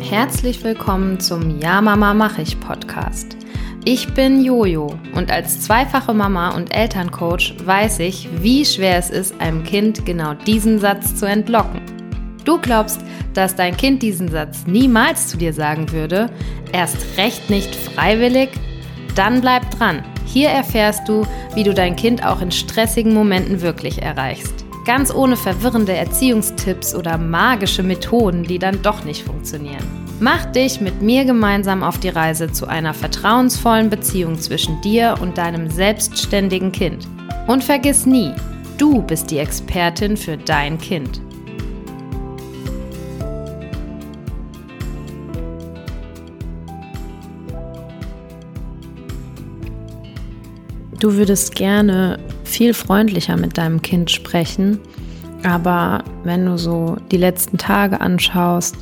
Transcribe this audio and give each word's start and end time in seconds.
Herzlich 0.00 0.62
willkommen 0.62 1.18
zum 1.18 1.58
Ja 1.60 1.80
Mama 1.80 2.12
mach 2.12 2.36
ich 2.38 2.60
Podcast. 2.60 3.38
Ich 3.86 4.12
bin 4.12 4.44
Jojo 4.44 4.94
und 5.14 5.30
als 5.30 5.62
zweifache 5.62 6.12
Mama 6.12 6.50
und 6.50 6.76
Elterncoach 6.76 7.54
weiß 7.64 8.00
ich, 8.00 8.28
wie 8.42 8.66
schwer 8.66 8.98
es 8.98 9.08
ist, 9.08 9.40
einem 9.40 9.64
Kind 9.64 10.04
genau 10.04 10.34
diesen 10.34 10.78
Satz 10.78 11.14
zu 11.14 11.24
entlocken. 11.24 11.80
Du 12.44 12.60
glaubst, 12.60 13.00
dass 13.32 13.56
dein 13.56 13.78
Kind 13.78 14.02
diesen 14.02 14.28
Satz 14.28 14.66
niemals 14.66 15.28
zu 15.28 15.38
dir 15.38 15.54
sagen 15.54 15.90
würde, 15.90 16.28
erst 16.70 17.16
recht 17.16 17.48
nicht 17.48 17.74
freiwillig? 17.74 18.50
Dann 19.14 19.40
bleib 19.40 19.70
dran. 19.70 20.04
Hier 20.26 20.48
erfährst 20.48 21.08
du, 21.08 21.26
wie 21.54 21.62
du 21.62 21.74
dein 21.74 21.96
Kind 21.96 22.24
auch 22.24 22.40
in 22.40 22.50
stressigen 22.50 23.14
Momenten 23.14 23.60
wirklich 23.60 24.00
erreichst. 24.00 24.64
Ganz 24.84 25.14
ohne 25.14 25.36
verwirrende 25.36 25.94
Erziehungstipps 25.94 26.94
oder 26.94 27.16
magische 27.16 27.82
Methoden, 27.82 28.42
die 28.42 28.58
dann 28.58 28.82
doch 28.82 29.04
nicht 29.04 29.22
funktionieren. 29.22 29.84
Mach 30.18 30.44
dich 30.46 30.80
mit 30.80 31.02
mir 31.02 31.24
gemeinsam 31.24 31.82
auf 31.82 31.98
die 31.98 32.08
Reise 32.08 32.50
zu 32.50 32.66
einer 32.66 32.94
vertrauensvollen 32.94 33.90
Beziehung 33.90 34.38
zwischen 34.38 34.80
dir 34.80 35.16
und 35.20 35.38
deinem 35.38 35.68
selbstständigen 35.70 36.72
Kind. 36.72 37.08
Und 37.46 37.64
vergiss 37.64 38.06
nie, 38.06 38.32
du 38.78 39.02
bist 39.02 39.30
die 39.30 39.38
Expertin 39.38 40.16
für 40.16 40.36
dein 40.36 40.78
Kind. 40.78 41.20
Du 51.02 51.14
würdest 51.14 51.56
gerne 51.56 52.20
viel 52.44 52.74
freundlicher 52.74 53.36
mit 53.36 53.58
deinem 53.58 53.82
Kind 53.82 54.08
sprechen, 54.08 54.78
aber 55.42 56.04
wenn 56.22 56.46
du 56.46 56.56
so 56.56 56.96
die 57.10 57.16
letzten 57.16 57.58
Tage 57.58 58.00
anschaust, 58.00 58.76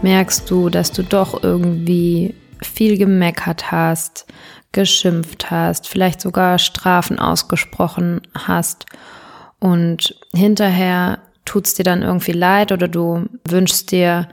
merkst 0.00 0.50
du, 0.50 0.70
dass 0.70 0.90
du 0.90 1.02
doch 1.02 1.42
irgendwie 1.42 2.34
viel 2.62 2.96
gemeckert 2.96 3.70
hast, 3.70 4.24
geschimpft 4.72 5.50
hast, 5.50 5.86
vielleicht 5.86 6.22
sogar 6.22 6.58
Strafen 6.58 7.18
ausgesprochen 7.18 8.22
hast. 8.32 8.86
Und 9.58 10.18
hinterher 10.32 11.18
tut 11.44 11.66
es 11.66 11.74
dir 11.74 11.84
dann 11.84 12.00
irgendwie 12.00 12.32
leid 12.32 12.72
oder 12.72 12.88
du 12.88 13.26
wünschst 13.46 13.92
dir, 13.92 14.28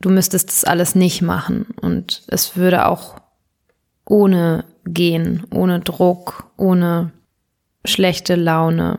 du 0.00 0.08
müsstest 0.08 0.50
das 0.50 0.62
alles 0.62 0.94
nicht 0.94 1.20
machen. 1.20 1.66
Und 1.80 2.22
es 2.28 2.56
würde 2.56 2.86
auch 2.86 3.23
ohne 4.06 4.64
gehen, 4.84 5.46
ohne 5.52 5.80
Druck, 5.80 6.50
ohne 6.56 7.12
schlechte 7.84 8.34
Laune. 8.34 8.98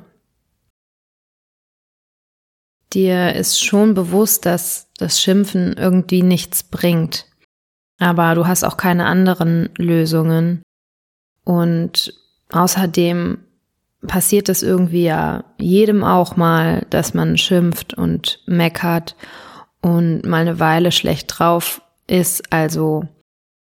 Dir 2.93 3.33
ist 3.33 3.63
schon 3.63 3.93
bewusst, 3.93 4.45
dass 4.45 4.91
das 4.97 5.21
Schimpfen 5.21 5.73
irgendwie 5.73 6.21
nichts 6.21 6.63
bringt. 6.63 7.25
Aber 7.99 8.35
du 8.35 8.47
hast 8.47 8.63
auch 8.63 8.77
keine 8.77 9.05
anderen 9.05 9.69
Lösungen. 9.77 10.61
Und 11.43 12.13
außerdem 12.51 13.39
passiert 14.07 14.49
es 14.49 14.63
irgendwie 14.63 15.03
ja 15.03 15.43
jedem 15.57 16.03
auch 16.03 16.35
mal, 16.35 16.85
dass 16.89 17.13
man 17.13 17.37
schimpft 17.37 17.93
und 17.93 18.41
meckert 18.45 19.15
und 19.81 20.25
mal 20.25 20.41
eine 20.41 20.59
Weile 20.59 20.91
schlecht 20.91 21.37
drauf 21.37 21.81
ist. 22.07 22.51
Also 22.51 23.07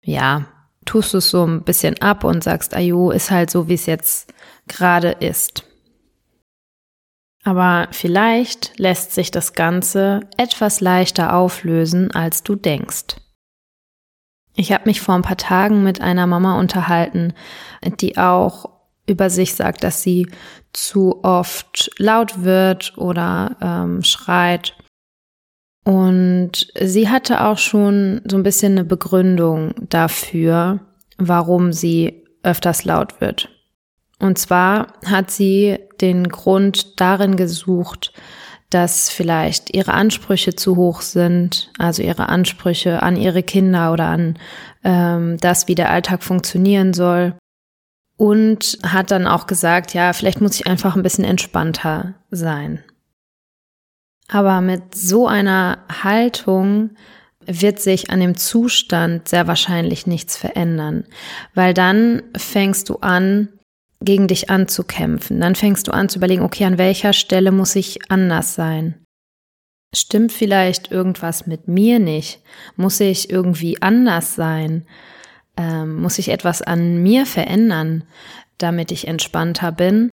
ja, 0.01 0.45
tust 0.89 1.13
du 1.13 1.19
es 1.19 1.29
so 1.29 1.45
ein 1.45 1.61
bisschen 1.61 2.01
ab 2.01 2.23
und 2.23 2.43
sagst, 2.43 2.73
ajo, 2.73 3.11
ist 3.11 3.29
halt 3.29 3.51
so, 3.51 3.67
wie 3.67 3.75
es 3.75 3.85
jetzt 3.85 4.33
gerade 4.67 5.11
ist. 5.11 5.63
Aber 7.43 7.87
vielleicht 7.91 8.77
lässt 8.79 9.13
sich 9.13 9.29
das 9.29 9.53
Ganze 9.53 10.21
etwas 10.37 10.81
leichter 10.81 11.35
auflösen, 11.35 12.09
als 12.09 12.41
du 12.41 12.55
denkst. 12.55 13.17
Ich 14.55 14.71
habe 14.71 14.85
mich 14.85 14.99
vor 14.99 15.13
ein 15.13 15.21
paar 15.21 15.37
Tagen 15.37 15.83
mit 15.83 16.01
einer 16.01 16.25
Mama 16.25 16.59
unterhalten, 16.59 17.33
die 18.01 18.17
auch 18.17 18.71
über 19.05 19.29
sich 19.29 19.53
sagt, 19.53 19.83
dass 19.83 20.01
sie 20.01 20.27
zu 20.73 21.23
oft 21.23 21.91
laut 21.99 22.43
wird 22.43 22.97
oder 22.97 23.57
ähm, 23.61 24.03
schreit. 24.03 24.75
Und 25.85 26.67
sie 26.79 27.09
hatte 27.09 27.45
auch 27.45 27.57
schon 27.57 28.21
so 28.29 28.37
ein 28.37 28.43
bisschen 28.43 28.73
eine 28.73 28.83
Begründung 28.83 29.73
dafür, 29.89 30.79
warum 31.17 31.73
sie 31.73 32.25
öfters 32.43 32.85
laut 32.85 33.21
wird. 33.21 33.49
Und 34.19 34.37
zwar 34.37 34.93
hat 35.05 35.31
sie 35.31 35.79
den 36.01 36.27
Grund 36.27 36.99
darin 36.99 37.37
gesucht, 37.37 38.13
dass 38.69 39.09
vielleicht 39.09 39.73
ihre 39.73 39.93
Ansprüche 39.93 40.55
zu 40.55 40.75
hoch 40.75 41.01
sind, 41.01 41.71
also 41.79 42.03
ihre 42.03 42.29
Ansprüche 42.29 43.01
an 43.01 43.15
ihre 43.15 43.41
Kinder 43.41 43.91
oder 43.91 44.05
an 44.05 44.37
ähm, 44.83 45.37
das, 45.37 45.67
wie 45.67 45.75
der 45.75 45.89
Alltag 45.89 46.23
funktionieren 46.23 46.93
soll. 46.93 47.33
Und 48.15 48.77
hat 48.83 49.11
dann 49.11 49.27
auch 49.27 49.47
gesagt, 49.47 49.93
ja, 49.93 50.11
vielleicht 50.11 50.41
muss 50.41 50.55
ich 50.55 50.67
einfach 50.67 50.95
ein 50.95 51.03
bisschen 51.03 51.23
entspannter 51.23 52.15
sein. 52.29 52.83
Aber 54.31 54.61
mit 54.61 54.95
so 54.95 55.27
einer 55.27 55.79
Haltung 56.03 56.91
wird 57.45 57.79
sich 57.79 58.11
an 58.11 58.19
dem 58.19 58.37
Zustand 58.37 59.27
sehr 59.27 59.47
wahrscheinlich 59.47 60.05
nichts 60.05 60.37
verändern, 60.37 61.05
weil 61.55 61.73
dann 61.73 62.21
fängst 62.37 62.89
du 62.89 62.97
an, 62.97 63.49
gegen 64.01 64.27
dich 64.27 64.49
anzukämpfen. 64.49 65.41
Dann 65.41 65.55
fängst 65.55 65.87
du 65.87 65.91
an 65.91 66.09
zu 66.09 66.19
überlegen, 66.19 66.43
okay, 66.43 66.65
an 66.65 66.77
welcher 66.77 67.13
Stelle 67.13 67.51
muss 67.51 67.75
ich 67.75 68.09
anders 68.09 68.55
sein? 68.55 68.95
Stimmt 69.93 70.31
vielleicht 70.31 70.91
irgendwas 70.91 71.47
mit 71.47 71.67
mir 71.67 71.99
nicht? 71.99 72.41
Muss 72.75 72.99
ich 72.99 73.29
irgendwie 73.29 73.81
anders 73.81 74.35
sein? 74.35 74.85
Ähm, 75.57 76.01
muss 76.01 76.19
ich 76.19 76.29
etwas 76.29 76.61
an 76.61 77.01
mir 77.01 77.25
verändern, 77.25 78.03
damit 78.57 78.91
ich 78.91 79.07
entspannter 79.07 79.71
bin? 79.71 80.09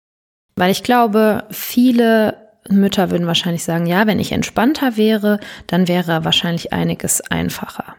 Weil 0.55 0.71
ich 0.71 0.81
glaube, 0.81 1.43
viele 1.51 2.44
Mütter 2.69 3.11
würden 3.11 3.27
wahrscheinlich 3.27 3.63
sagen, 3.63 3.85
ja, 3.85 4.07
wenn 4.07 4.19
ich 4.19 4.31
entspannter 4.31 4.97
wäre, 4.97 5.39
dann 5.67 5.87
wäre 5.87 6.25
wahrscheinlich 6.25 6.73
einiges 6.73 7.21
einfacher. 7.21 7.95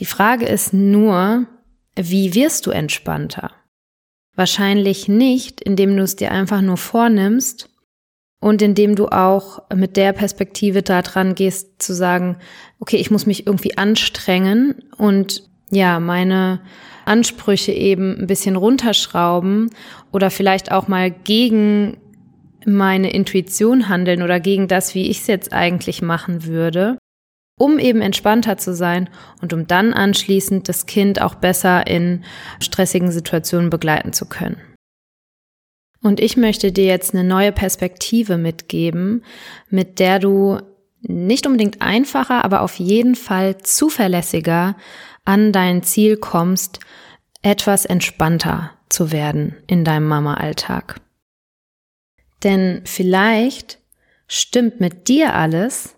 Die 0.00 0.04
Frage 0.04 0.46
ist 0.46 0.72
nur, 0.72 1.46
wie 1.94 2.34
wirst 2.34 2.66
du 2.66 2.70
entspannter? 2.70 3.52
Wahrscheinlich 4.34 5.06
nicht, 5.06 5.60
indem 5.60 5.96
du 5.96 6.02
es 6.02 6.16
dir 6.16 6.32
einfach 6.32 6.60
nur 6.60 6.76
vornimmst 6.76 7.70
und 8.40 8.60
indem 8.62 8.96
du 8.96 9.08
auch 9.08 9.62
mit 9.72 9.96
der 9.96 10.12
Perspektive 10.12 10.82
da 10.82 11.02
dran 11.02 11.36
gehst, 11.36 11.80
zu 11.80 11.94
sagen, 11.94 12.38
okay, 12.80 12.96
ich 12.96 13.12
muss 13.12 13.26
mich 13.26 13.46
irgendwie 13.46 13.78
anstrengen 13.78 14.82
und 14.96 15.48
ja, 15.70 16.00
meine 16.00 16.60
Ansprüche 17.04 17.72
eben 17.72 18.18
ein 18.18 18.26
bisschen 18.26 18.56
runterschrauben 18.56 19.70
oder 20.10 20.30
vielleicht 20.30 20.72
auch 20.72 20.88
mal 20.88 21.10
gegen 21.10 21.96
meine 22.66 23.12
Intuition 23.12 23.88
handeln 23.88 24.22
oder 24.22 24.40
gegen 24.40 24.68
das, 24.68 24.94
wie 24.94 25.10
ich 25.10 25.20
es 25.20 25.26
jetzt 25.26 25.52
eigentlich 25.52 26.02
machen 26.02 26.44
würde 26.44 26.98
um 27.56 27.78
eben 27.78 28.00
entspannter 28.00 28.56
zu 28.56 28.74
sein 28.74 29.08
und 29.40 29.52
um 29.52 29.66
dann 29.66 29.92
anschließend 29.92 30.68
das 30.68 30.86
Kind 30.86 31.20
auch 31.20 31.36
besser 31.36 31.86
in 31.86 32.24
stressigen 32.60 33.12
Situationen 33.12 33.70
begleiten 33.70 34.12
zu 34.12 34.26
können. 34.26 34.56
Und 36.02 36.20
ich 36.20 36.36
möchte 36.36 36.72
dir 36.72 36.84
jetzt 36.84 37.14
eine 37.14 37.24
neue 37.24 37.52
Perspektive 37.52 38.36
mitgeben, 38.36 39.24
mit 39.70 39.98
der 40.00 40.18
du 40.18 40.60
nicht 41.00 41.46
unbedingt 41.46 41.80
einfacher, 41.80 42.44
aber 42.44 42.62
auf 42.62 42.78
jeden 42.78 43.14
Fall 43.14 43.58
zuverlässiger 43.58 44.76
an 45.24 45.52
dein 45.52 45.82
Ziel 45.82 46.16
kommst, 46.16 46.80
etwas 47.42 47.84
entspannter 47.84 48.72
zu 48.88 49.12
werden 49.12 49.54
in 49.66 49.84
deinem 49.84 50.08
Mama-Alltag. 50.08 51.00
Denn 52.44 52.82
vielleicht 52.84 53.78
stimmt 54.28 54.80
mit 54.80 55.08
dir 55.08 55.34
alles, 55.34 55.96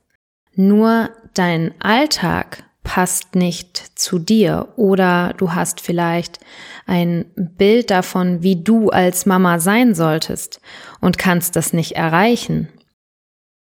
nur 0.55 1.11
dein 1.35 1.75
Alltag 1.81 2.65
passt 2.83 3.35
nicht 3.35 3.77
zu 3.99 4.19
dir. 4.19 4.73
Oder 4.77 5.35
du 5.37 5.53
hast 5.55 5.81
vielleicht 5.81 6.39
ein 6.87 7.27
Bild 7.35 7.91
davon, 7.91 8.43
wie 8.43 8.63
du 8.63 8.91
als 8.91 9.27
Mama 9.27 9.59
sein 9.59 9.95
solltest 9.95 10.61
und 11.01 11.19
kannst 11.19 11.57
das 11.57 11.73
nicht 11.73 11.93
erreichen, 11.93 12.69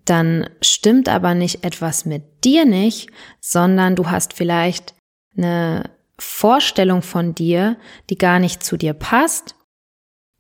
dann 0.06 0.50
stimmt 0.62 1.09
aber 1.09 1.33
nicht 1.33 1.65
etwas 1.65 2.06
mit 2.06 2.45
dir 2.45 2.65
nicht, 2.65 3.09
sondern 3.41 3.95
du 3.95 4.09
hast 4.09 4.33
vielleicht 4.33 4.95
eine 5.35 5.89
Vorstellung 6.19 7.01
von 7.01 7.35
dir, 7.35 7.77
die 8.09 8.18
gar 8.18 8.39
nicht 8.39 8.63
zu 8.63 8.77
dir 8.77 8.94
passt. 8.94 9.56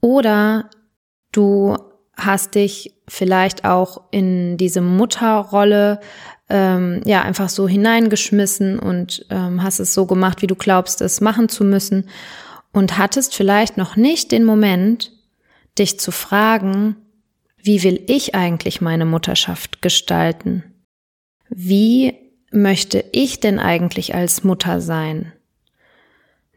Oder 0.01 0.69
du 1.31 1.75
hast 2.17 2.55
dich 2.55 2.95
vielleicht 3.07 3.63
auch 3.63 4.01
in 4.11 4.57
diese 4.57 4.81
Mutterrolle 4.81 5.99
ähm, 6.49 7.01
ja 7.05 7.21
einfach 7.21 7.49
so 7.49 7.67
hineingeschmissen 7.67 8.79
und 8.79 9.25
ähm, 9.29 9.63
hast 9.63 9.79
es 9.79 9.93
so 9.93 10.05
gemacht, 10.05 10.41
wie 10.41 10.47
du 10.47 10.55
glaubst, 10.55 11.01
es 11.01 11.21
machen 11.21 11.49
zu 11.49 11.63
müssen 11.63 12.09
und 12.71 12.97
hattest 12.97 13.35
vielleicht 13.35 13.77
noch 13.77 13.95
nicht 13.95 14.31
den 14.31 14.43
Moment, 14.43 15.11
dich 15.77 15.99
zu 15.99 16.11
fragen, 16.11 16.95
wie 17.57 17.83
will 17.83 18.03
ich 18.07 18.33
eigentlich 18.33 18.81
meine 18.81 19.05
Mutterschaft 19.05 19.81
gestalten? 19.81 20.63
Wie 21.49 22.13
möchte 22.51 23.03
ich 23.11 23.39
denn 23.39 23.59
eigentlich 23.59 24.15
als 24.15 24.43
Mutter 24.43 24.79
sein? 24.81 25.33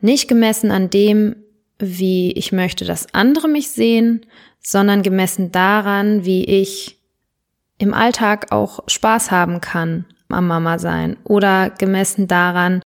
Nicht 0.00 0.28
gemessen 0.28 0.70
an 0.70 0.88
dem, 0.88 1.36
wie 1.78 2.32
ich 2.32 2.52
möchte, 2.52 2.84
dass 2.84 3.12
andere 3.14 3.48
mich 3.48 3.70
sehen, 3.70 4.26
sondern 4.62 5.02
gemessen 5.02 5.52
daran, 5.52 6.24
wie 6.24 6.44
ich 6.44 6.98
im 7.78 7.94
Alltag 7.94 8.52
auch 8.52 8.80
Spaß 8.86 9.30
haben 9.30 9.60
kann 9.60 10.04
am 10.28 10.46
Mama 10.46 10.78
sein 10.78 11.16
oder 11.24 11.70
gemessen 11.70 12.28
daran, 12.28 12.82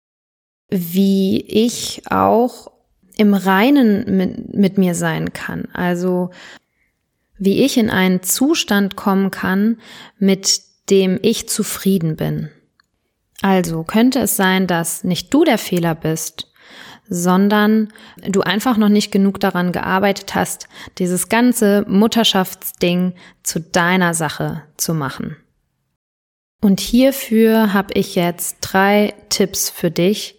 wie 0.69 1.41
ich 1.41 2.03
auch 2.11 2.71
im 3.17 3.35
Reinen 3.35 4.17
mit, 4.17 4.55
mit 4.55 4.79
mir 4.79 4.95
sein 4.95 5.33
kann. 5.33 5.69
Also 5.73 6.31
wie 7.39 7.65
ich 7.65 7.79
in 7.79 7.91
einen 7.91 8.23
Zustand 8.23 8.97
kommen 8.97 9.31
kann, 9.31 9.79
mit 10.19 10.61
dem 10.91 11.19
ich 11.23 11.49
zufrieden 11.49 12.17
bin. 12.17 12.51
Also 13.43 13.85
könnte 13.85 14.21
es 14.21 14.37
sein, 14.37 14.67
dass 14.67 15.05
nicht 15.05 15.33
du 15.33 15.45
der 15.45 15.59
Fehler 15.59 15.95
bist, 15.95 16.53
sondern 17.11 17.89
du 18.23 18.41
einfach 18.41 18.77
noch 18.77 18.89
nicht 18.89 19.11
genug 19.11 19.41
daran 19.41 19.73
gearbeitet 19.73 20.35
hast, 20.35 20.69
dieses 20.99 21.29
ganze 21.29 21.85
Mutterschaftsding 21.89 23.15
zu 23.43 23.61
deiner 23.61 24.15
Sache 24.15 24.63
zu 24.77 24.95
machen. 24.95 25.37
Und 26.63 26.79
hierfür 26.81 27.73
habe 27.73 27.95
ich 27.95 28.15
jetzt 28.15 28.59
drei 28.61 29.15
Tipps 29.29 29.69
für 29.71 29.91
dich, 29.91 30.39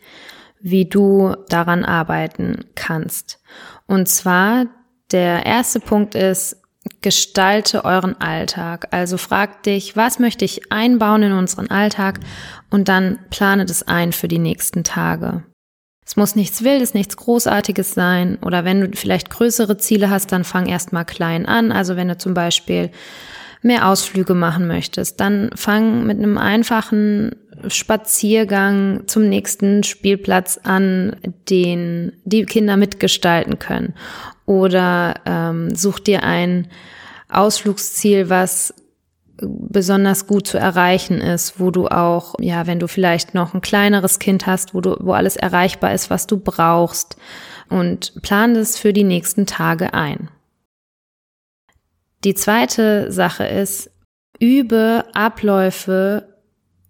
wie 0.61 0.85
du 0.85 1.35
daran 1.49 1.83
arbeiten 1.83 2.65
kannst. 2.75 3.41
Und 3.85 4.07
zwar 4.07 4.67
der 5.11 5.45
erste 5.45 5.79
Punkt 5.79 6.15
ist, 6.15 6.57
gestalte 7.01 7.83
euren 7.83 8.19
Alltag. 8.21 8.87
Also 8.91 9.17
frag 9.17 9.63
dich, 9.63 9.97
was 9.97 10.19
möchte 10.19 10.45
ich 10.45 10.71
einbauen 10.71 11.23
in 11.23 11.33
unseren 11.33 11.69
Alltag 11.69 12.19
und 12.69 12.87
dann 12.87 13.19
plane 13.29 13.65
das 13.65 13.83
ein 13.83 14.13
für 14.13 14.27
die 14.27 14.39
nächsten 14.39 14.83
Tage. 14.83 15.43
Es 16.05 16.15
muss 16.15 16.35
nichts 16.35 16.63
Wildes, 16.63 16.93
nichts 16.93 17.15
Großartiges 17.15 17.93
sein. 17.93 18.37
Oder 18.41 18.65
wenn 18.65 18.81
du 18.81 18.97
vielleicht 18.97 19.29
größere 19.29 19.77
Ziele 19.77 20.09
hast, 20.09 20.31
dann 20.31 20.43
fang 20.43 20.65
erstmal 20.65 21.05
klein 21.05 21.45
an. 21.45 21.71
Also 21.71 21.95
wenn 21.95 22.07
du 22.07 22.17
zum 22.17 22.33
Beispiel 22.33 22.89
mehr 23.61 23.87
Ausflüge 23.87 24.33
machen 24.33 24.67
möchtest, 24.67 25.19
dann 25.19 25.51
fang 25.55 26.05
mit 26.05 26.17
einem 26.17 26.37
einfachen 26.37 27.35
Spaziergang 27.67 29.03
zum 29.07 29.29
nächsten 29.29 29.83
Spielplatz 29.83 30.59
an, 30.63 31.15
den 31.49 32.13
die 32.23 32.45
Kinder 32.45 32.77
mitgestalten 32.77 33.59
können. 33.59 33.93
Oder 34.45 35.15
ähm, 35.25 35.75
such 35.75 35.99
dir 35.99 36.23
ein 36.23 36.67
Ausflugsziel, 37.29 38.29
was 38.29 38.73
besonders 39.41 40.27
gut 40.27 40.47
zu 40.47 40.57
erreichen 40.57 41.21
ist, 41.21 41.59
wo 41.59 41.71
du 41.71 41.87
auch, 41.87 42.35
ja, 42.39 42.67
wenn 42.67 42.79
du 42.79 42.87
vielleicht 42.87 43.33
noch 43.33 43.53
ein 43.53 43.61
kleineres 43.61 44.19
Kind 44.19 44.45
hast, 44.45 44.73
wo 44.73 44.81
du, 44.81 44.95
wo 44.99 45.13
alles 45.13 45.35
erreichbar 45.35 45.93
ist, 45.93 46.09
was 46.09 46.27
du 46.27 46.37
brauchst 46.37 47.17
und 47.69 48.21
plan 48.21 48.53
das 48.53 48.77
für 48.77 48.93
die 48.93 49.03
nächsten 49.03 49.45
Tage 49.45 49.93
ein. 49.93 50.29
Die 52.23 52.35
zweite 52.35 53.11
Sache 53.11 53.45
ist, 53.45 53.89
übe 54.39 55.05
Abläufe, 55.13 56.37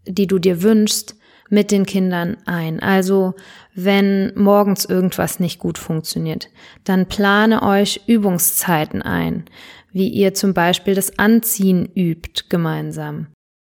die 0.05 0.27
du 0.27 0.39
dir 0.39 0.61
wünschst, 0.61 1.15
mit 1.51 1.69
den 1.71 1.85
Kindern 1.85 2.37
ein. 2.45 2.79
Also 2.79 3.35
wenn 3.75 4.33
morgens 4.35 4.85
irgendwas 4.85 5.39
nicht 5.39 5.59
gut 5.59 5.77
funktioniert, 5.77 6.49
dann 6.83 7.07
plane 7.07 7.61
euch 7.61 8.01
Übungszeiten 8.07 9.01
ein 9.01 9.45
wie 9.93 10.07
ihr 10.07 10.33
zum 10.33 10.53
Beispiel 10.53 10.95
das 10.95 11.17
Anziehen 11.19 11.89
übt 11.95 12.45
gemeinsam. 12.49 13.27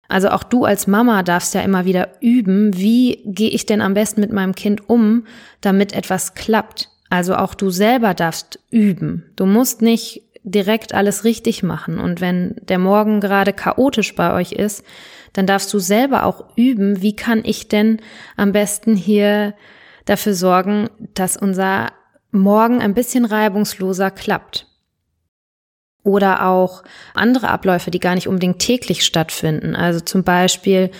Also 0.08 0.30
auch 0.30 0.44
du 0.44 0.66
als 0.66 0.88
Mama 0.88 1.24
darfst 1.24 1.56
ja 1.56 1.62
immer 1.62 1.86
wieder 1.86 2.22
üben, 2.22 2.78
wie 2.78 3.22
gehe 3.26 3.50
ich 3.50 3.66
denn 3.66 3.82
am 3.82 3.96
besten 3.96 4.22
mit 4.22 4.32
meinem 4.32 4.54
Kind 4.54 4.88
um, 4.90 5.26
damit 5.62 5.94
etwas 5.94 6.36
klappt. 6.36 6.90
Also 7.10 7.36
auch 7.36 7.56
du 7.56 7.70
selber 7.70 8.14
darfst 8.14 8.60
üben. 8.70 9.26
Du 9.36 9.46
musst 9.46 9.82
nicht 9.82 10.22
direkt 10.46 10.94
alles 10.94 11.24
richtig 11.24 11.64
machen. 11.64 12.00
Und 12.00 12.22
wenn 12.22 12.56
der 12.62 12.80
Morgen 12.80 13.20
gerade 13.20 13.52
chaotisch 13.52 14.16
bei 14.16 14.34
euch 14.34 14.52
ist, 14.52 14.86
dann 15.34 15.48
darfst 15.48 15.74
du 15.74 15.80
selber 15.80 16.24
auch 16.24 16.46
üben, 16.56 17.02
wie 17.02 17.16
kann 17.16 17.42
ich 17.44 17.68
denn 17.68 18.00
am 18.38 18.52
besten 18.52 18.96
hier 18.96 19.56
dafür 20.06 20.34
sorgen, 20.34 20.90
dass 21.14 21.36
unser 21.36 21.92
Morgen 22.32 22.82
ein 22.82 22.94
bisschen 22.94 23.26
reibungsloser 23.26 24.12
klappt 24.12 24.68
oder 26.04 26.46
auch 26.46 26.84
andere 27.16 27.50
Abläufe, 27.50 27.90
die 27.92 28.00
gar 28.00 28.14
nicht 28.14 28.28
unbedingt 28.28 28.60
täglich 28.60 29.04
stattfinden. 29.04 29.76
Also 29.76 30.00
zum 30.00 30.24
Beispiel, 30.24 30.92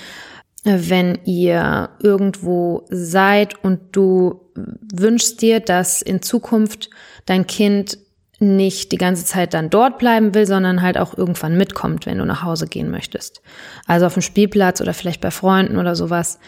wenn 0.64 1.20
ihr 1.26 1.92
irgendwo 2.02 2.86
seid 2.90 3.64
und 3.64 3.96
du 3.96 4.42
wünschst 4.56 5.42
dir, 5.42 5.60
dass 5.60 6.02
in 6.02 6.24
Zukunft 6.24 6.90
dein 7.26 7.46
Kind 7.46 8.00
nicht 8.46 8.92
die 8.92 8.98
ganze 8.98 9.26
Zeit 9.26 9.54
dann 9.54 9.70
dort 9.70 9.98
bleiben 9.98 10.34
will, 10.34 10.46
sondern 10.46 10.82
halt 10.82 10.98
auch 10.98 11.18
irgendwann 11.18 11.58
mitkommt, 11.58 12.06
wenn 12.06 12.20
du 12.20 12.26
nach 12.26 12.44
Hause 12.44 12.68
gehen 12.68 12.90
möchtest. 12.90 13.42
Also 13.86 14.06
auf 14.06 14.14
dem 14.14 14.22
Spielplatz 14.22 14.82
oder 14.82 14.94
vielleicht 14.94 15.22
bei 15.22 15.32
Freunden 15.32 15.78
oder 15.78 15.96
sowas. 15.96 16.40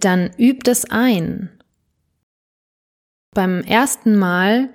Dann 0.00 0.30
übt 0.36 0.70
es 0.70 0.90
ein. 0.90 1.50
Beim 3.34 3.62
ersten 3.62 4.16
Mal 4.18 4.70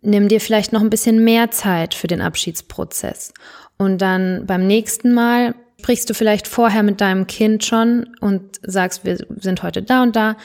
nimm 0.00 0.28
dir 0.28 0.40
vielleicht 0.40 0.72
noch 0.72 0.80
ein 0.80 0.90
bisschen 0.90 1.24
mehr 1.24 1.50
Zeit 1.50 1.94
für 1.94 2.06
den 2.06 2.20
Abschiedsprozess. 2.20 3.32
Und 3.76 3.98
dann 3.98 4.46
beim 4.46 4.66
nächsten 4.66 5.12
Mal 5.12 5.54
sprichst 5.80 6.10
du 6.10 6.14
vielleicht 6.14 6.48
vorher 6.48 6.82
mit 6.82 7.00
deinem 7.00 7.26
Kind 7.26 7.64
schon 7.64 8.14
und 8.20 8.60
sagst, 8.62 9.04
wir 9.04 9.18
sind 9.36 9.62
heute 9.62 9.82
da 9.82 10.02
und 10.02 10.16
da. 10.16 10.36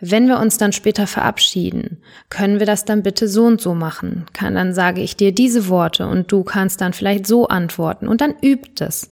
Wenn 0.00 0.28
wir 0.28 0.38
uns 0.38 0.58
dann 0.58 0.72
später 0.72 1.06
verabschieden, 1.06 2.02
können 2.28 2.58
wir 2.58 2.66
das 2.66 2.84
dann 2.84 3.02
bitte 3.02 3.26
so 3.26 3.44
und 3.44 3.60
so 3.60 3.74
machen. 3.74 4.26
Kann, 4.32 4.54
dann 4.54 4.74
sage 4.74 5.00
ich 5.00 5.16
dir 5.16 5.32
diese 5.32 5.68
Worte 5.68 6.06
und 6.06 6.30
du 6.30 6.44
kannst 6.44 6.80
dann 6.80 6.92
vielleicht 6.92 7.26
so 7.26 7.48
antworten 7.48 8.08
und 8.08 8.20
dann 8.20 8.34
übt 8.42 8.84
es. 8.84 9.08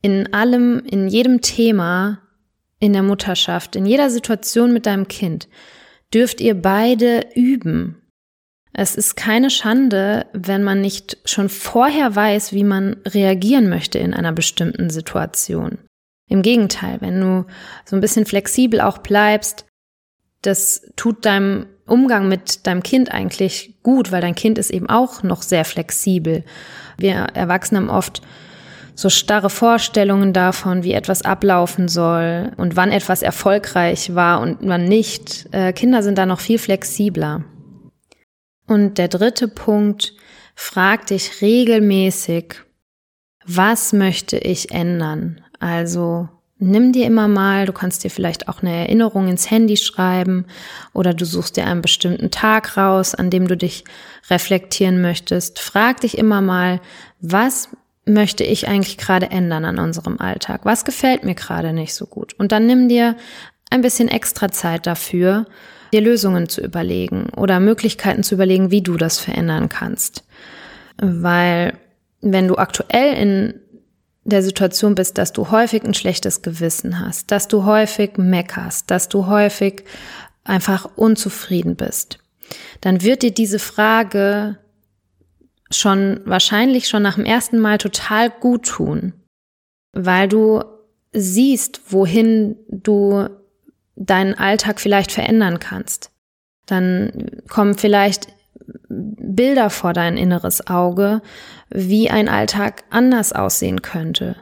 In 0.00 0.32
allem, 0.32 0.80
in 0.86 1.08
jedem 1.08 1.40
Thema 1.40 2.20
in 2.78 2.92
der 2.92 3.02
Mutterschaft, 3.02 3.74
in 3.74 3.86
jeder 3.86 4.10
Situation 4.10 4.72
mit 4.72 4.86
deinem 4.86 5.08
Kind 5.08 5.48
dürft 6.14 6.40
ihr 6.40 6.54
beide 6.54 7.26
üben. 7.34 8.00
Es 8.72 8.94
ist 8.94 9.16
keine 9.16 9.50
Schande, 9.50 10.26
wenn 10.32 10.62
man 10.62 10.80
nicht 10.80 11.18
schon 11.24 11.48
vorher 11.48 12.14
weiß, 12.14 12.52
wie 12.52 12.64
man 12.64 12.96
reagieren 13.06 13.68
möchte 13.68 13.98
in 13.98 14.14
einer 14.14 14.32
bestimmten 14.32 14.90
Situation. 14.90 15.78
Im 16.28 16.42
Gegenteil, 16.42 16.98
wenn 17.00 17.20
du 17.20 17.46
so 17.84 17.96
ein 17.96 18.00
bisschen 18.00 18.26
flexibel 18.26 18.80
auch 18.80 18.98
bleibst, 18.98 19.64
das 20.42 20.82
tut 20.96 21.24
deinem 21.24 21.66
Umgang 21.86 22.28
mit 22.28 22.66
deinem 22.66 22.82
Kind 22.82 23.10
eigentlich 23.10 23.78
gut, 23.82 24.12
weil 24.12 24.20
dein 24.20 24.34
Kind 24.34 24.58
ist 24.58 24.70
eben 24.70 24.88
auch 24.88 25.22
noch 25.22 25.42
sehr 25.42 25.64
flexibel. 25.64 26.44
Wir 26.98 27.28
Erwachsene 27.34 27.80
haben 27.80 27.90
oft 27.90 28.22
so 28.94 29.08
starre 29.08 29.48
Vorstellungen 29.48 30.32
davon, 30.32 30.82
wie 30.82 30.92
etwas 30.92 31.22
ablaufen 31.22 31.88
soll 31.88 32.52
und 32.56 32.76
wann 32.76 32.90
etwas 32.90 33.22
erfolgreich 33.22 34.14
war 34.14 34.40
und 34.40 34.58
wann 34.60 34.84
nicht. 34.84 35.46
Äh, 35.52 35.72
Kinder 35.72 36.02
sind 36.02 36.18
da 36.18 36.26
noch 36.26 36.40
viel 36.40 36.58
flexibler. 36.58 37.44
Und 38.68 38.98
der 38.98 39.08
dritte 39.08 39.48
Punkt, 39.48 40.12
frag 40.54 41.06
dich 41.06 41.40
regelmäßig, 41.40 42.54
was 43.46 43.94
möchte 43.94 44.36
ich 44.36 44.72
ändern? 44.72 45.40
Also 45.58 46.28
nimm 46.58 46.92
dir 46.92 47.06
immer 47.06 47.28
mal, 47.28 47.64
du 47.64 47.72
kannst 47.72 48.04
dir 48.04 48.10
vielleicht 48.10 48.46
auch 48.48 48.60
eine 48.60 48.76
Erinnerung 48.76 49.28
ins 49.28 49.50
Handy 49.50 49.78
schreiben 49.78 50.44
oder 50.92 51.14
du 51.14 51.24
suchst 51.24 51.56
dir 51.56 51.66
einen 51.66 51.80
bestimmten 51.80 52.30
Tag 52.30 52.76
raus, 52.76 53.14
an 53.14 53.30
dem 53.30 53.48
du 53.48 53.56
dich 53.56 53.84
reflektieren 54.28 55.00
möchtest. 55.00 55.60
Frag 55.60 56.02
dich 56.02 56.18
immer 56.18 56.42
mal, 56.42 56.80
was 57.20 57.70
möchte 58.04 58.44
ich 58.44 58.68
eigentlich 58.68 58.98
gerade 58.98 59.30
ändern 59.30 59.64
an 59.64 59.78
unserem 59.78 60.18
Alltag? 60.20 60.62
Was 60.64 60.84
gefällt 60.84 61.24
mir 61.24 61.34
gerade 61.34 61.72
nicht 61.72 61.94
so 61.94 62.06
gut? 62.06 62.34
Und 62.34 62.52
dann 62.52 62.66
nimm 62.66 62.88
dir 62.88 63.16
ein 63.70 63.82
bisschen 63.82 64.08
extra 64.08 64.50
Zeit 64.50 64.86
dafür, 64.86 65.46
dir 65.92 66.00
Lösungen 66.00 66.48
zu 66.48 66.60
überlegen 66.60 67.30
oder 67.36 67.60
Möglichkeiten 67.60 68.22
zu 68.22 68.34
überlegen, 68.34 68.70
wie 68.70 68.82
du 68.82 68.96
das 68.96 69.18
verändern 69.18 69.68
kannst. 69.68 70.24
Weil 71.00 71.78
wenn 72.20 72.48
du 72.48 72.56
aktuell 72.56 73.14
in 73.14 73.54
der 74.24 74.42
Situation 74.42 74.94
bist, 74.94 75.16
dass 75.16 75.32
du 75.32 75.50
häufig 75.50 75.84
ein 75.84 75.94
schlechtes 75.94 76.42
Gewissen 76.42 77.00
hast, 77.00 77.30
dass 77.30 77.48
du 77.48 77.64
häufig 77.64 78.18
meckerst, 78.18 78.90
dass 78.90 79.08
du 79.08 79.26
häufig 79.26 79.84
einfach 80.44 80.88
unzufrieden 80.96 81.76
bist, 81.76 82.18
dann 82.80 83.02
wird 83.02 83.22
dir 83.22 83.30
diese 83.30 83.58
Frage 83.58 84.58
schon 85.70 86.20
wahrscheinlich 86.24 86.88
schon 86.88 87.02
nach 87.02 87.14
dem 87.14 87.24
ersten 87.24 87.58
Mal 87.58 87.78
total 87.78 88.30
gut 88.30 88.66
tun, 88.66 89.12
weil 89.92 90.28
du 90.28 90.62
siehst, 91.12 91.80
wohin 91.88 92.56
du 92.68 93.28
deinen 93.98 94.34
Alltag 94.34 94.80
vielleicht 94.80 95.12
verändern 95.12 95.58
kannst. 95.58 96.10
Dann 96.66 97.30
kommen 97.48 97.76
vielleicht 97.76 98.28
Bilder 98.88 99.70
vor 99.70 99.92
dein 99.92 100.16
inneres 100.16 100.66
Auge, 100.66 101.22
wie 101.70 102.10
ein 102.10 102.28
Alltag 102.28 102.84
anders 102.90 103.32
aussehen 103.32 103.82
könnte. 103.82 104.36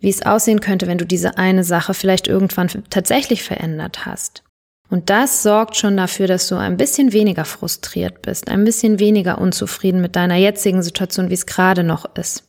Wie 0.00 0.08
es 0.08 0.24
aussehen 0.24 0.60
könnte, 0.60 0.86
wenn 0.86 0.98
du 0.98 1.06
diese 1.06 1.38
eine 1.38 1.64
Sache 1.64 1.94
vielleicht 1.94 2.28
irgendwann 2.28 2.68
tatsächlich 2.90 3.42
verändert 3.42 4.06
hast. 4.06 4.44
Und 4.90 5.10
das 5.10 5.42
sorgt 5.42 5.76
schon 5.76 5.96
dafür, 5.96 6.26
dass 6.26 6.48
du 6.48 6.56
ein 6.56 6.76
bisschen 6.76 7.12
weniger 7.12 7.44
frustriert 7.44 8.22
bist, 8.22 8.48
ein 8.48 8.64
bisschen 8.64 8.98
weniger 8.98 9.38
unzufrieden 9.38 10.00
mit 10.00 10.16
deiner 10.16 10.36
jetzigen 10.36 10.82
Situation, 10.82 11.28
wie 11.28 11.34
es 11.34 11.46
gerade 11.46 11.84
noch 11.84 12.16
ist. 12.16 12.47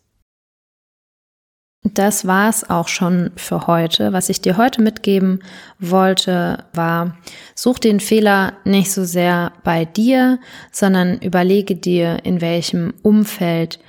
Das 1.83 2.27
war 2.27 2.50
es 2.50 2.69
auch 2.69 2.89
schon 2.89 3.31
für 3.38 3.67
heute. 3.67 4.12
Was 4.12 4.27
ich 4.27 4.41
dir 4.41 4.57
heute 4.57 4.81
mitgeben 4.81 5.39
wollte, 5.79 6.65
war, 6.74 7.17
such 7.55 7.79
den 7.79 8.01
Fehler 8.01 8.53
nicht 8.65 8.91
so 8.91 9.05
sehr 9.05 9.53
bei 9.63 9.86
dir, 9.86 10.39
sondern 10.74 11.19
überlege 11.19 11.77
dir, 11.77 12.19
in 12.24 12.41
welchem 12.41 12.93
Umfeld 13.01 13.79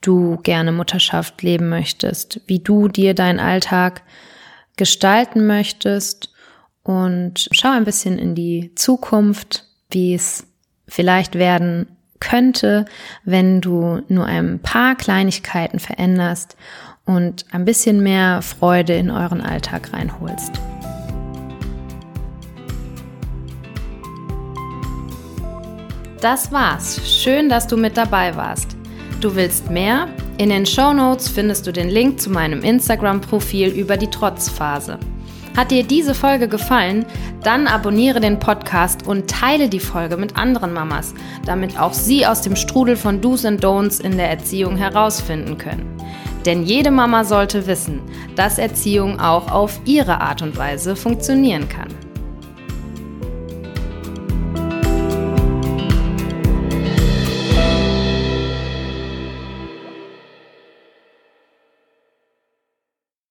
du 0.00 0.36
gerne 0.42 0.70
Mutterschaft 0.70 1.42
leben 1.42 1.68
möchtest, 1.68 2.40
wie 2.46 2.60
du 2.60 2.86
dir 2.86 3.14
deinen 3.14 3.40
Alltag 3.40 4.02
gestalten 4.76 5.46
möchtest 5.46 6.32
und 6.84 7.48
schau 7.50 7.70
ein 7.70 7.84
bisschen 7.84 8.18
in 8.18 8.36
die 8.36 8.72
Zukunft, 8.76 9.64
wie 9.90 10.14
es 10.14 10.46
vielleicht 10.86 11.34
werden 11.34 11.88
könnte, 12.20 12.84
wenn 13.24 13.60
du 13.60 14.02
nur 14.08 14.26
ein 14.26 14.60
paar 14.60 14.94
Kleinigkeiten 14.94 15.80
veränderst 15.80 16.56
und 17.04 17.44
ein 17.52 17.64
bisschen 17.64 18.02
mehr 18.02 18.42
Freude 18.42 18.94
in 18.94 19.10
euren 19.10 19.40
Alltag 19.40 19.92
reinholst. 19.92 20.52
Das 26.20 26.50
war's. 26.50 27.00
Schön, 27.04 27.50
dass 27.50 27.66
du 27.66 27.76
mit 27.76 27.98
dabei 27.98 28.34
warst. 28.34 28.76
Du 29.20 29.36
willst 29.36 29.70
mehr? 29.70 30.08
In 30.38 30.48
den 30.48 30.64
Show 30.64 30.94
Notes 30.94 31.28
findest 31.28 31.66
du 31.66 31.72
den 31.72 31.90
Link 31.90 32.18
zu 32.18 32.30
meinem 32.30 32.62
Instagram-Profil 32.62 33.68
über 33.68 33.96
die 33.96 34.08
Trotzphase. 34.08 34.98
Hat 35.56 35.70
dir 35.70 35.84
diese 35.84 36.14
Folge 36.14 36.48
gefallen? 36.48 37.06
Dann 37.42 37.68
abonniere 37.68 38.20
den 38.20 38.40
Podcast 38.40 39.06
und 39.06 39.30
teile 39.30 39.68
die 39.68 39.78
Folge 39.78 40.16
mit 40.16 40.36
anderen 40.36 40.72
Mamas, 40.72 41.14
damit 41.46 41.78
auch 41.78 41.92
sie 41.92 42.26
aus 42.26 42.40
dem 42.40 42.56
Strudel 42.56 42.96
von 42.96 43.20
Do's 43.20 43.44
und 43.44 43.62
Don'ts 43.62 44.02
in 44.02 44.16
der 44.16 44.30
Erziehung 44.30 44.76
herausfinden 44.76 45.58
können. 45.58 45.94
Denn 46.44 46.64
jede 46.64 46.90
Mama 46.90 47.24
sollte 47.24 47.66
wissen, 47.66 48.00
dass 48.36 48.58
Erziehung 48.58 49.18
auch 49.18 49.50
auf 49.50 49.80
ihre 49.84 50.20
Art 50.20 50.42
und 50.42 50.56
Weise 50.58 50.94
funktionieren 50.96 51.68
kann. 51.68 51.88